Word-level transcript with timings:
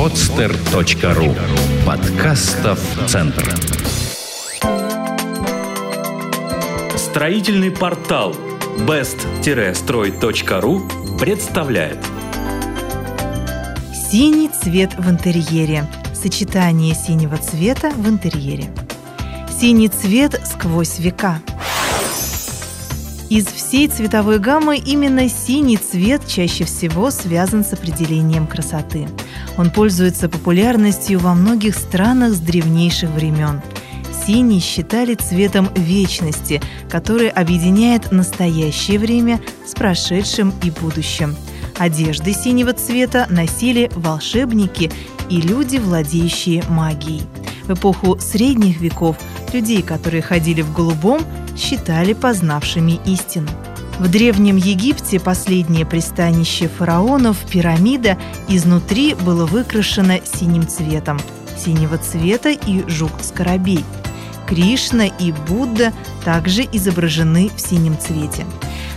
podster.ru 0.00 1.36
Подкастов 1.84 2.80
Центр 3.06 3.54
Строительный 6.96 7.70
портал 7.70 8.34
best-строй.ру 8.78 10.80
представляет 11.18 11.98
Синий 13.92 14.48
цвет 14.48 14.94
в 14.96 15.10
интерьере. 15.10 15.84
Сочетание 16.14 16.94
синего 16.94 17.36
цвета 17.36 17.90
в 17.90 18.08
интерьере. 18.08 18.70
Синий 19.50 19.88
цвет 19.88 20.40
сквозь 20.46 20.98
века. 20.98 21.42
Из 23.30 23.46
всей 23.46 23.86
цветовой 23.86 24.40
гаммы 24.40 24.76
именно 24.76 25.28
синий 25.28 25.76
цвет 25.76 26.26
чаще 26.26 26.64
всего 26.64 27.12
связан 27.12 27.64
с 27.64 27.72
определением 27.72 28.48
красоты. 28.48 29.06
Он 29.56 29.70
пользуется 29.70 30.28
популярностью 30.28 31.20
во 31.20 31.34
многих 31.34 31.76
странах 31.76 32.32
с 32.32 32.40
древнейших 32.40 33.08
времен. 33.10 33.62
Синий 34.26 34.58
считали 34.58 35.14
цветом 35.14 35.68
вечности, 35.76 36.60
который 36.90 37.28
объединяет 37.28 38.10
настоящее 38.10 38.98
время 38.98 39.40
с 39.64 39.74
прошедшим 39.74 40.52
и 40.64 40.72
будущим. 40.72 41.36
Одежды 41.78 42.32
синего 42.32 42.72
цвета 42.72 43.28
носили 43.30 43.92
волшебники 43.94 44.90
и 45.28 45.40
люди, 45.40 45.76
владеющие 45.76 46.64
магией. 46.68 47.22
В 47.68 47.74
эпоху 47.74 48.18
средних 48.18 48.80
веков 48.80 49.16
людей, 49.52 49.82
которые 49.82 50.20
ходили 50.20 50.62
в 50.62 50.74
голубом, 50.74 51.20
считали 51.56 52.12
познавшими 52.12 53.00
истину. 53.06 53.48
В 53.98 54.08
Древнем 54.08 54.56
Египте 54.56 55.20
последнее 55.20 55.84
пристанище 55.84 56.68
фараонов, 56.68 57.36
пирамида, 57.50 58.16
изнутри 58.48 59.14
было 59.14 59.44
выкрашено 59.44 60.20
синим 60.24 60.66
цветом. 60.66 61.20
Синего 61.62 61.98
цвета 61.98 62.48
и 62.48 62.82
жук-скоробей. 62.88 63.84
Кришна 64.46 65.06
и 65.06 65.32
Будда 65.32 65.92
также 66.24 66.62
изображены 66.62 67.50
в 67.54 67.60
синем 67.60 67.98
цвете. 67.98 68.46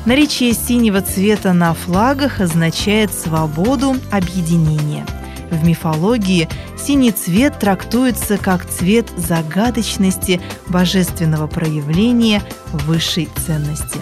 Наличие 0.06 0.54
синего 0.54 1.02
цвета 1.02 1.52
на 1.54 1.74
флагах 1.74 2.40
означает 2.40 3.14
свободу, 3.14 3.98
объединение. 4.10 5.06
В 5.54 5.64
мифологии 5.64 6.50
Синий 6.78 7.12
цвет 7.12 7.60
трактуется 7.60 8.38
как 8.38 8.68
цвет 8.68 9.08
загадочности, 9.16 10.42
божественного 10.68 11.48
проявления, 11.48 12.42
высшей 12.74 13.30
ценности. 13.46 14.00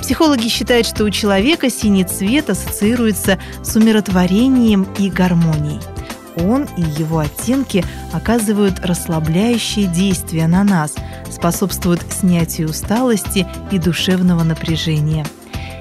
Психологи 0.00 0.48
считают, 0.48 0.86
что 0.86 1.04
у 1.04 1.10
человека 1.10 1.70
синий 1.70 2.04
цвет 2.04 2.50
ассоциируется 2.50 3.38
с 3.62 3.74
умиротворением 3.74 4.86
и 4.98 5.08
гармонией. 5.08 5.80
Он 6.36 6.68
и 6.76 6.82
его 6.82 7.20
оттенки 7.20 7.84
оказывают 8.12 8.80
расслабляющее 8.80 9.86
действие 9.86 10.46
на 10.46 10.62
нас, 10.62 10.94
способствуют 11.32 12.02
снятию 12.12 12.68
усталости 12.68 13.46
и 13.72 13.78
душевного 13.78 14.42
напряжения. 14.42 15.24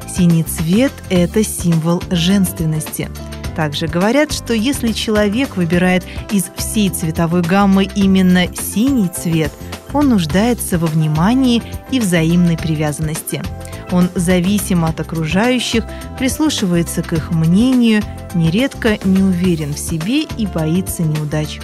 Синий 0.08 0.44
цвет– 0.44 0.94
это 1.09 1.44
символ 1.44 2.02
женственности– 2.09 3.09
также 3.56 3.88
говорят, 3.88 4.32
что 4.32 4.54
если 4.54 4.92
человек 4.92 5.56
выбирает 5.58 6.06
из 6.32 6.46
всей 6.56 6.90
цветовой 6.90 7.42
гаммы 7.42 7.86
именно 7.96 8.48
синий 8.54 9.08
цвет, 9.08 9.52
он 9.94 10.09
нуждается 10.09 10.80
во 10.80 10.88
внимании 10.88 11.62
и 11.92 12.00
взаимной 12.00 12.58
привязанности. 12.58 13.44
Он 13.92 14.09
зависим 14.16 14.86
от 14.86 15.00
окружающих, 15.00 15.84
прислушивается 16.18 17.04
к 17.04 17.14
их 17.14 17.31
мнению, 17.31 18.02
нередко 18.34 18.98
не 19.04 19.22
уверен 19.22 19.74
в 19.74 19.80
себе 19.80 20.24
и 20.24 20.48
боится 20.48 21.04
неудач. 21.04 21.59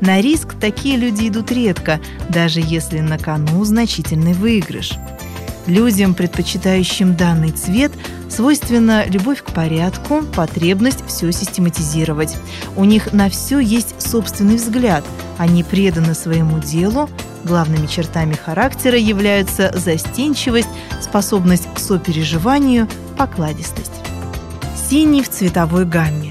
На 0.00 0.20
риск 0.20 0.54
такие 0.58 0.96
люди 0.96 1.28
идут 1.28 1.52
редко, 1.52 2.00
даже 2.30 2.60
если 2.60 3.00
на 3.00 3.18
кону 3.18 3.64
значительный 3.64 4.32
выигрыш. 4.32 4.92
Людям, 5.68 6.14
предпочитающим 6.14 7.14
данный 7.14 7.50
цвет, 7.50 7.92
свойственна 8.30 9.04
любовь 9.06 9.42
к 9.42 9.52
порядку, 9.52 10.22
потребность 10.34 11.04
все 11.06 11.30
систематизировать. 11.30 12.34
У 12.74 12.84
них 12.84 13.12
на 13.12 13.28
все 13.28 13.58
есть 13.58 14.00
собственный 14.00 14.56
взгляд. 14.56 15.04
Они 15.36 15.62
преданы 15.62 16.14
своему 16.14 16.58
делу. 16.58 17.10
Главными 17.44 17.86
чертами 17.86 18.32
характера 18.32 18.96
являются 18.96 19.70
застенчивость, 19.76 20.70
способность 21.02 21.68
к 21.74 21.78
сопереживанию, 21.78 22.88
покладистость. 23.18 23.92
Синий 24.88 25.22
в 25.22 25.28
цветовой 25.28 25.84
гамме. 25.84 26.27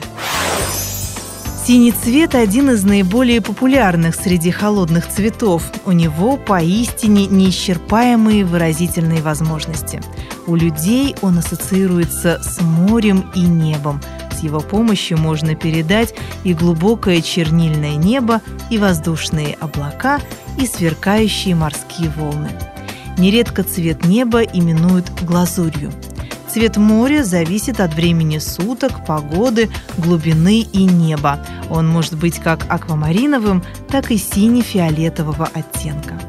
Синий 1.67 1.91
цвет– 1.91 2.33
один 2.33 2.69
из 2.69 2.85
наиболее 2.85 3.41
популярных 3.41 4.15
среди 4.15 4.51
холодных 4.51 5.05
цветов. 5.09 5.63
У 5.83 5.91
него 5.91 6.37
поистине 6.37 7.25
неисчерпаемые 7.25 8.45
выразительные 8.45 9.21
возможности. 9.21 10.01
У 10.45 10.55
людей 10.55 11.13
он 11.21 11.39
ассоциируется 11.39 12.39
с 12.41 12.61
морем 12.61 13.29
и 13.35 13.41
небом. 13.41 14.01
С 14.31 14.43
его 14.43 14.61
помощью 14.61 15.17
можно 15.17 15.55
передать 15.55 16.15
и 16.45 16.53
глубокое 16.53 17.19
чернильное 17.21 17.97
небо, 17.97 18.39
и 18.69 18.77
воздушные 18.77 19.57
облака, 19.59 20.21
и 20.57 20.65
сверкающие 20.65 21.53
морские 21.53 22.09
волны. 22.11 22.49
Нередко 23.17 23.63
цвет 23.63 24.05
неба 24.05 24.41
именуют 24.41 25.11
глазурью– 25.25 25.91
Цвет 26.57 26.77
моря 26.77 27.23
зависит 27.23 27.79
от 27.79 27.93
времени 27.93 28.39
суток, 28.39 29.05
погоды, 29.05 29.69
глубины 29.99 30.61
и 30.61 30.85
неба. 30.85 31.37
Он 31.69 31.87
может 31.87 32.17
быть 32.17 32.39
как 32.39 32.65
аквамариновым, 32.67 33.63
так 33.89 34.09
и 34.09 34.17
сине-фиолетового 34.17 35.51
оттенка. 35.53 36.19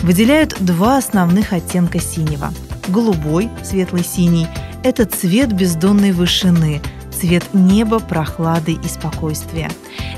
Выделяют 0.00 0.56
два 0.58 0.98
основных 0.98 1.52
оттенка 1.52 2.00
синего. 2.00 2.52
Голубой, 2.88 3.48
светлый 3.62 4.02
синий– 4.02 4.48
это 4.82 5.04
цвет 5.06 5.52
бездонной 5.52 6.10
вышины, 6.10 6.82
цвет 7.12 7.44
неба, 7.52 8.00
прохлады 8.00 8.72
и 8.72 8.88
спокойствия. 8.88 9.70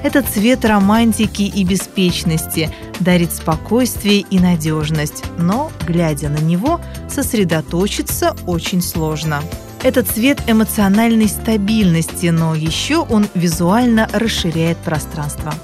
Это 0.02 0.22
цвет 0.22 0.64
романтики 0.64 1.42
и 1.42 1.62
беспечности, 1.64 2.70
дарит 3.00 3.32
спокойствие 3.34 4.20
и 4.20 4.38
надежность, 4.38 5.24
но, 5.36 5.70
глядя 5.86 6.30
на 6.30 6.38
него, 6.38 6.80
сосредоточиться 7.12 8.34
очень 8.46 8.82
сложно. 8.82 9.42
Это 9.82 10.02
цвет 10.02 10.42
эмоциональной 10.46 11.28
стабильности, 11.28 12.26
но 12.26 12.54
еще 12.54 12.98
он 12.98 13.26
визуально 13.34 14.08
расширяет 14.12 14.76
пространство. 14.78 15.54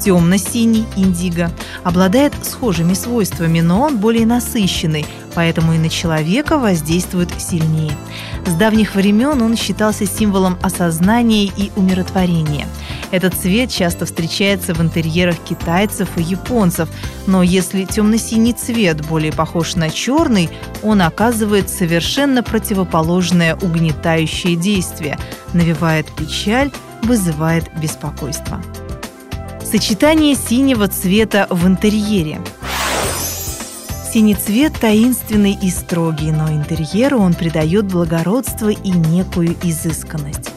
Темно-синий 0.00 0.86
индиго 0.96 1.50
обладает 1.84 2.32
схожими 2.42 2.94
свойствами, 2.94 3.60
но 3.60 3.82
он 3.82 3.98
более 3.98 4.24
насыщенный, 4.24 5.04
поэтому 5.34 5.74
и 5.74 5.78
на 5.78 5.90
человека 5.90 6.58
воздействует 6.58 7.28
сильнее. 7.38 7.92
С 8.46 8.54
давних 8.54 8.94
времен 8.94 9.42
он 9.42 9.56
считался 9.56 10.06
символом 10.06 10.58
осознания 10.62 11.44
и 11.44 11.70
умиротворения. 11.76 12.66
Этот 13.10 13.34
цвет 13.34 13.70
часто 13.70 14.06
встречается 14.06 14.72
в 14.72 14.80
интерьерах 14.80 15.36
китайцев 15.38 16.08
и 16.16 16.22
японцев, 16.22 16.88
но 17.26 17.42
если 17.42 17.84
темно-синий 17.84 18.52
цвет 18.52 19.04
более 19.06 19.32
похож 19.32 19.74
на 19.74 19.90
черный, 19.90 20.48
он 20.82 21.02
оказывает 21.02 21.68
совершенно 21.68 22.42
противоположное 22.42 23.56
угнетающее 23.56 24.54
действие, 24.54 25.18
навевает 25.52 26.06
печаль, 26.16 26.70
вызывает 27.02 27.64
беспокойство. 27.80 28.62
Сочетание 29.64 30.34
синего 30.34 30.88
цвета 30.88 31.46
в 31.50 31.66
интерьере. 31.66 32.40
Синий 34.12 34.34
цвет 34.34 34.72
таинственный 34.80 35.56
и 35.60 35.70
строгий, 35.70 36.32
но 36.32 36.50
интерьеру 36.50 37.20
он 37.20 37.34
придает 37.34 37.86
благородство 37.86 38.68
и 38.68 38.90
некую 38.90 39.56
изысканность. 39.62 40.49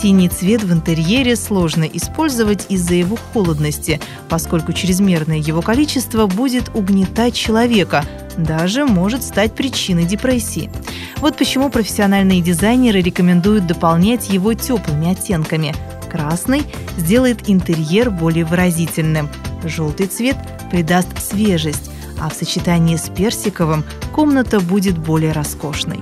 Синий 0.00 0.28
цвет 0.28 0.62
в 0.62 0.72
интерьере 0.72 1.34
сложно 1.34 1.82
использовать 1.82 2.66
из-за 2.68 2.94
его 2.94 3.16
холодности, 3.32 4.00
поскольку 4.28 4.72
чрезмерное 4.72 5.38
его 5.38 5.60
количество 5.60 6.26
будет 6.26 6.70
угнетать 6.74 7.34
человека, 7.34 8.04
даже 8.36 8.84
может 8.84 9.24
стать 9.24 9.56
причиной 9.56 10.04
депрессии. 10.04 10.70
Вот 11.16 11.36
почему 11.36 11.68
профессиональные 11.68 12.42
дизайнеры 12.42 13.00
рекомендуют 13.00 13.66
дополнять 13.66 14.30
его 14.30 14.54
теплыми 14.54 15.10
оттенками. 15.10 15.74
Красный 16.08 16.62
сделает 16.96 17.50
интерьер 17.50 18.10
более 18.10 18.44
выразительным, 18.44 19.28
желтый 19.64 20.06
цвет 20.06 20.36
придаст 20.70 21.08
свежесть, 21.20 21.90
а 22.20 22.30
в 22.30 22.34
сочетании 22.34 22.96
с 22.96 23.08
персиковым 23.08 23.84
комната 24.14 24.60
будет 24.60 24.96
более 24.96 25.32
роскошной. 25.32 25.98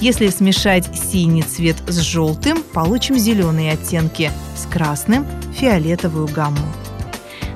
Если 0.00 0.28
смешать 0.28 0.88
синий 0.96 1.42
цвет 1.42 1.76
с 1.88 1.98
желтым, 1.98 2.62
получим 2.72 3.18
зеленые 3.18 3.72
оттенки, 3.72 4.30
с 4.56 4.64
красным– 4.66 5.26
фиолетовую 5.58 6.28
гамму. 6.28 6.66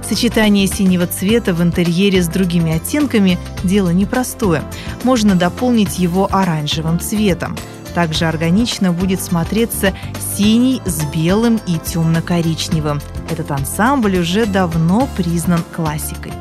Сочетание 0.02 0.66
синего 0.66 1.06
цвета 1.06 1.54
в 1.54 1.62
интерьере 1.62 2.20
с 2.20 2.26
другими 2.26 2.74
оттенками– 2.74 3.38
дело 3.62 3.90
непростое. 3.90 4.64
Можно 5.04 5.36
дополнить 5.36 6.00
его 6.00 6.28
оранжевым 6.32 6.98
цветом. 6.98 7.56
Также 7.94 8.24
органично 8.24 8.92
будет 8.92 9.22
смотреться 9.22 9.94
синий 10.36 10.82
с 10.84 11.04
белым 11.14 11.60
и 11.68 11.78
темно-коричневым. 11.78 13.00
Этот 13.30 13.52
ансамбль 13.52 14.18
уже 14.18 14.46
давно 14.46 15.08
признан 15.16 15.60
классикой. 15.76 16.32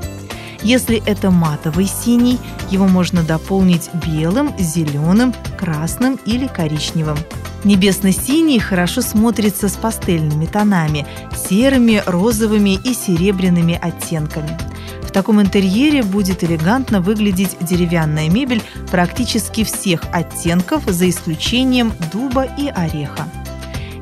Если 0.63 1.01
это 1.05 1.31
матовый 1.31 1.87
синий, 1.87 2.39
его 2.69 2.87
можно 2.87 3.23
дополнить 3.23 3.89
белым, 4.05 4.53
зеленым, 4.59 5.33
красным 5.57 6.19
или 6.25 6.47
коричневым. 6.47 7.17
Небесно-синий 7.63 8.59
хорошо 8.59 9.01
смотрится 9.01 9.69
с 9.69 9.73
пастельными 9.73 10.45
тонами, 10.45 11.05
серыми, 11.35 12.03
розовыми 12.05 12.79
и 12.83 12.93
серебряными 12.93 13.79
оттенками. 13.81 14.57
В 15.03 15.11
таком 15.11 15.41
интерьере 15.41 16.03
будет 16.03 16.43
элегантно 16.43 17.01
выглядеть 17.01 17.57
деревянная 17.59 18.29
мебель 18.29 18.63
практически 18.89 19.63
всех 19.63 20.03
оттенков, 20.13 20.83
за 20.87 21.09
исключением 21.09 21.91
дуба 22.13 22.45
и 22.45 22.69
ореха. 22.69 23.27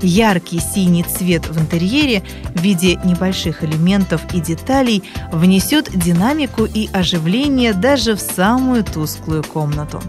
Яркий 0.01 0.59
синий 0.59 1.03
цвет 1.03 1.47
в 1.47 1.59
интерьере 1.59 2.23
в 2.55 2.61
виде 2.61 2.99
небольших 3.03 3.63
элементов 3.63 4.21
и 4.33 4.39
деталей 4.39 5.03
внесет 5.31 5.89
динамику 5.93 6.65
и 6.65 6.89
оживление 6.93 7.73
даже 7.73 8.15
в 8.15 8.19
самую 8.19 8.83
тусклую 8.83 9.43
комнату. 9.43 10.01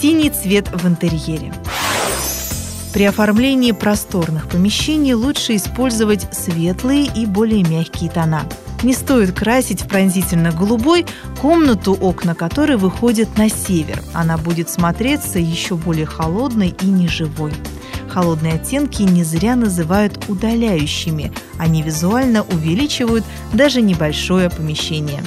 Синий 0.00 0.30
цвет 0.30 0.68
в 0.72 0.86
интерьере. 0.86 1.52
При 2.92 3.04
оформлении 3.04 3.72
просторных 3.72 4.48
помещений 4.48 5.14
лучше 5.14 5.56
использовать 5.56 6.26
светлые 6.34 7.04
и 7.14 7.26
более 7.26 7.62
мягкие 7.62 8.10
тона. 8.10 8.44
Не 8.82 8.94
стоит 8.94 9.32
красить 9.32 9.82
в 9.82 9.88
пронзительно-голубой 9.88 11.06
комнату, 11.40 11.92
окна 12.00 12.34
которой 12.34 12.76
выходят 12.76 13.36
на 13.36 13.48
север. 13.48 14.02
Она 14.14 14.36
будет 14.36 14.68
смотреться 14.68 15.38
еще 15.38 15.76
более 15.76 16.06
холодной 16.06 16.74
и 16.80 16.86
неживой. 16.86 17.52
Холодные 18.16 18.54
оттенки 18.54 19.02
не 19.02 19.24
зря 19.24 19.56
называют 19.56 20.24
удаляющими. 20.28 21.34
Они 21.58 21.82
визуально 21.82 22.44
увеличивают 22.44 23.26
даже 23.52 23.82
небольшое 23.82 24.48
помещение. 24.48 25.22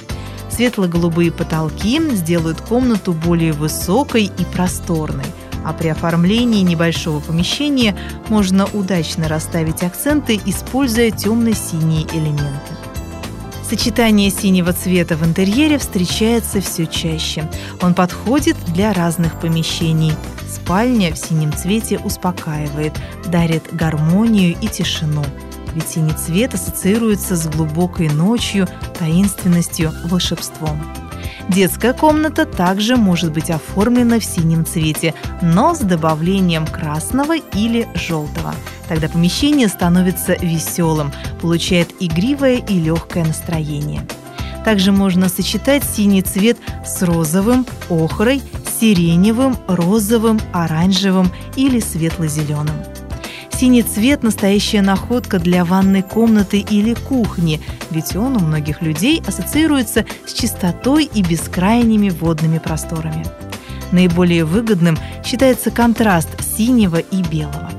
Светло-голубые 0.50 1.32
потолки 1.32 2.02
сделают 2.16 2.62
комнату 2.62 3.14
более 3.14 3.54
высокой 3.54 4.24
и 4.24 4.44
просторной. 4.44 5.28
А 5.64 5.74
при 5.74 5.90
оформлении 5.90 6.64
небольшого 6.64 7.20
помещения 7.20 7.96
можно 8.28 8.66
удачно 8.74 9.28
расставить 9.28 9.84
акценты, 9.84 10.42
используя 10.48 11.12
темно-синие 11.12 12.08
элементы. 12.12 12.74
Сочетание 13.70 14.32
синего 14.32 14.74
цвета 14.74 15.16
в 15.16 15.24
интерьере 15.24 15.78
встречается 15.78 16.60
все 16.60 16.88
чаще. 16.88 17.48
Он 17.84 17.94
подходит 17.94 18.58
для 18.74 18.94
разных 18.94 19.40
помещений. 19.40 20.14
Спальня 20.70 21.12
в 21.12 21.18
синем 21.18 21.52
цвете 21.52 21.98
успокаивает, 21.98 22.94
дарит 23.26 23.74
гармонию 23.74 24.56
и 24.62 24.68
тишину. 24.68 25.24
Ведь 25.74 25.88
синий 25.88 26.14
цвет 26.14 26.54
ассоциируется 26.54 27.36
с 27.36 27.48
глубокой 27.48 28.08
ночью, 28.08 28.68
таинственностью, 29.00 29.92
волшебством. 30.06 30.80
Детская 31.48 31.94
комната 31.94 32.46
также 32.46 32.98
может 32.98 33.34
быть 33.34 33.50
оформлена 33.50 34.20
в 34.20 34.24
синем 34.24 34.64
цвете, 34.64 35.16
но 35.42 35.74
с 35.74 35.80
добавлением 35.80 36.68
красного 36.68 37.36
или 37.38 37.88
желтого. 37.96 38.54
Тогда 38.88 39.10
помещение 39.10 39.70
становится 39.70 40.34
веселым, 40.34 41.12
получает 41.42 41.96
игривое 42.00 42.58
и 42.58 42.80
легкое 42.80 43.26
настроение. 43.26 44.06
Также 44.64 44.92
можно 44.92 45.30
сочетать 45.30 45.84
синий 45.84 46.22
цвет 46.22 46.60
с 46.86 47.02
розовым, 47.02 47.66
охрой, 47.90 48.44
сиреневым, 48.80 49.58
розовым, 49.68 50.40
оранжевым 50.54 51.32
или 51.56 51.80
светло-зеленым. 51.80 52.76
Синий 53.60 53.84
цвет– 53.84 54.24
настоящая 54.24 54.82
находка 54.82 55.38
для 55.38 55.66
ванной 55.66 56.02
комнаты 56.02 56.60
или 56.60 56.94
кухни, 56.94 57.60
ведь 57.92 58.16
он 58.16 58.38
у 58.38 58.40
многих 58.40 58.82
людей 58.82 59.22
ассоциируется 59.28 60.06
с 60.26 60.32
чистотой 60.32 61.04
и 61.04 61.22
бескрайними 61.22 62.10
водными 62.10 62.60
просторами. 62.60 63.26
Наиболее 63.92 64.46
выгодным 64.46 64.98
считается 65.26 65.72
контраст 65.72 66.30
синего 66.42 66.98
и 66.98 67.22
белого. 67.24 67.70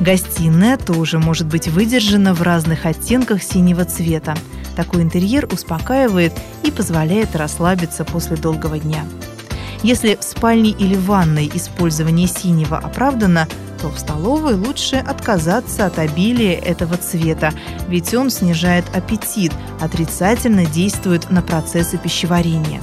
Гостиная 0.00 0.78
тоже 0.78 1.18
может 1.18 1.46
быть 1.46 1.68
выдержана 1.68 2.32
в 2.32 2.40
разных 2.40 2.86
оттенках 2.86 3.42
синего 3.42 3.84
цвета. 3.84 4.34
Такой 4.76 5.02
интерьер 5.02 5.46
успокаивает 5.52 6.32
и 6.62 6.70
позволяет 6.70 7.36
расслабиться 7.36 8.04
после 8.04 8.36
долгого 8.36 8.78
дня. 8.78 9.04
Если 9.82 10.16
в 10.16 10.24
спальне 10.24 10.70
или 10.70 10.96
ванной 10.96 11.50
использование 11.54 12.26
синего 12.26 12.78
оправдано, 12.78 13.46
то 13.80 13.88
в 13.90 13.98
столовой 13.98 14.54
лучше 14.54 14.96
отказаться 14.96 15.86
от 15.86 15.98
обилия 15.98 16.58
этого 16.58 16.96
цвета, 16.96 17.52
ведь 17.86 18.12
он 18.14 18.30
снижает 18.30 18.84
аппетит, 18.92 19.52
отрицательно 19.80 20.66
действует 20.66 21.30
на 21.30 21.42
процессы 21.42 21.96
пищеварения. 21.96 22.80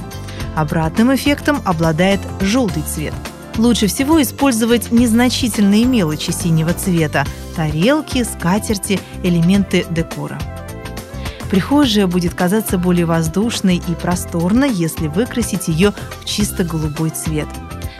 Обратным 0.54 1.14
эффектом 1.14 1.60
обладает 1.64 2.20
желтый 2.40 2.82
цвет– 2.82 3.14
Лучше 3.58 3.86
всего 3.86 4.20
использовать 4.20 4.92
незначительные 4.92 5.84
мелочи 5.84 6.30
синего 6.30 6.74
цвета– 6.74 7.24
тарелки, 7.56 8.22
скатерти, 8.22 9.00
элементы 9.22 9.86
декора. 9.90 10.38
Прихожая 11.50 12.06
будет 12.06 12.34
казаться 12.34 12.78
более 12.78 13.06
воздушной 13.06 13.76
и 13.76 13.94
просторной, 13.94 14.70
если 14.70 15.06
выкрасить 15.06 15.68
ее 15.68 15.92
в 16.20 16.24
чисто 16.24 16.64
голубой 16.64 17.10
цвет. 17.10 17.48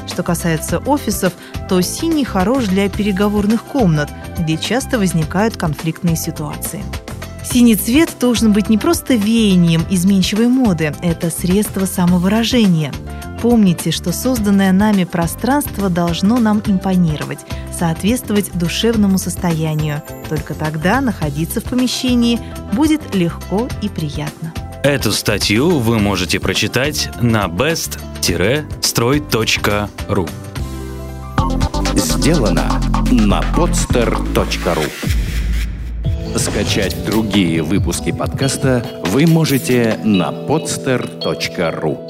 Что 0.07 0.23
касается 0.23 0.79
офисов, 0.79 1.33
то 1.69 1.81
синий 1.81 2.25
хорош 2.25 2.65
для 2.65 2.89
переговорных 2.89 3.65
комнат, 3.65 4.11
где 4.39 4.57
часто 4.57 4.99
возникают 4.99 5.57
конфликтные 5.57 6.17
ситуации. 6.17 6.83
Синий 7.45 7.77
цвет 7.77 8.11
должен 8.21 8.53
быть 8.53 8.69
не 8.69 8.79
просто 8.79 9.15
веянием 9.15 9.85
изменчивой 9.91 10.49
моды, 10.49 10.95
это 11.03 11.31
средство 11.31 11.87
самовыражения– 11.87 12.93
Помните, 13.41 13.91
что 13.91 14.13
созданное 14.13 14.73
нами 14.73 15.05
пространство 15.05 15.89
должно 15.91 16.39
нам 16.39 16.63
импонировать, 16.67 17.41
соответствовать 17.77 18.57
душевному 18.57 19.19
состоянию. 19.19 20.01
Только 20.29 20.55
тогда 20.55 21.01
находиться 21.01 21.61
в 21.61 21.65
помещении 21.65 22.39
будет 22.73 23.13
легко 23.15 23.67
и 23.83 23.89
приятно. 23.89 24.55
Эту 24.83 25.13
статью 25.13 25.79
вы 25.81 25.99
можете 25.99 26.39
прочитать 26.39 27.09
на 27.21 27.47
best-строй.ру 27.47 30.29
Сделано 31.97 32.81
на 33.11 33.41
podster.ru 33.41 34.89
Скачать 36.39 37.05
другие 37.05 37.63
выпуски 37.63 38.13
подкаста 38.13 38.87
вы 39.07 39.27
можете 39.27 39.99
на 40.05 40.31
podster.ru 40.31 42.06